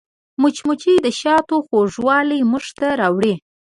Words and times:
مچمچۍ 0.41 0.95
د 1.05 1.07
شاتو 1.21 1.55
خوږوالی 1.65 2.39
موږ 2.51 2.65
ته 2.79 2.87
راوړي 2.99 3.33